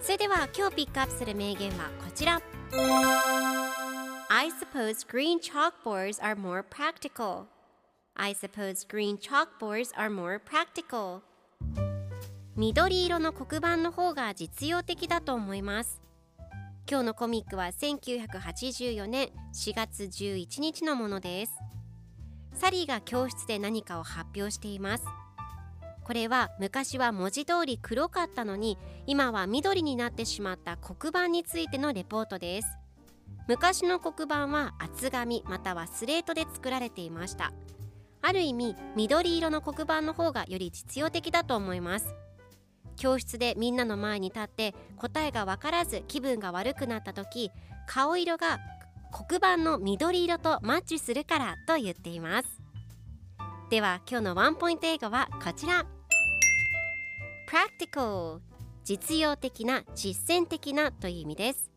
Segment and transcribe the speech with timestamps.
[0.00, 2.40] それでは今日ピックアップする名言はこちら
[4.28, 7.44] I suppose green chalkboards are more practical
[8.14, 11.20] I suppose green chalkboards are more practical
[12.56, 16.00] 緑色の黒板の方が実用的だと思います
[16.88, 21.52] 今日のコミックは1984年4月11日のものです
[22.54, 25.04] サリーが教室で何かを発表しています
[26.06, 32.68] これは昔は文字通り黒かったのに今は緑になってしまった黒板についてのレポートです。
[33.48, 37.52] 昔の黒板は厚紙またはスレートで作られていました。
[38.22, 42.14] ある意味緑色の黒板の方がより実用的だと思います。
[42.94, 47.50] 教室でみんなの前に立って答えが分からず気分が悪くなった時
[47.88, 48.60] 顔色が
[49.10, 52.60] 黒板の緑色とマッチするからと言っています。
[53.70, 55.95] では今日のワンポイント英語はこちら。
[57.46, 58.40] Practical
[58.82, 61.70] 実用的な実践的なという意味です。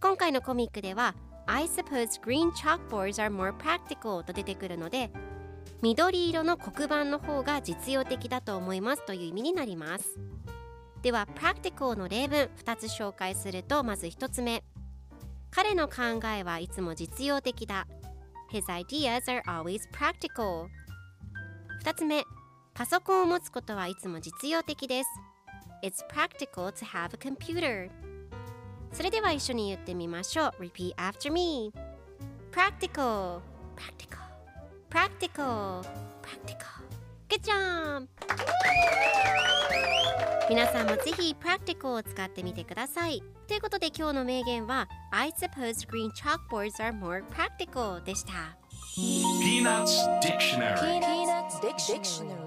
[0.00, 1.14] 今回のコミックでは
[1.46, 5.12] I suppose green chalkboards are more practical と出てくるので
[5.80, 10.18] 緑色の黒板の方が実用的だと思いますという意味になります。
[11.02, 14.64] では practical の例文2つ紹介するとまず1つ目。
[15.52, 17.86] 彼の考えはいつも実用的だ。
[18.50, 20.66] His ideas are always practical
[21.84, 22.24] 2つ目。
[22.76, 25.08] パソコンを持つことはいつも実用的です
[25.82, 27.88] It's practical to have a computer
[28.92, 31.72] それでは一緒に言ってみましょう Repeat after me
[32.52, 33.40] Practical
[33.76, 34.20] Practical
[34.90, 35.80] Practical
[36.20, 36.84] Practical
[37.30, 38.06] Good job!
[40.50, 48.58] 皆さんもぜひ Practical を使ってみてくださいということで今日の名言は I suppose green chalkboards are more practical でした
[48.98, 52.45] Peanuts Dictionary Peanuts Dictionary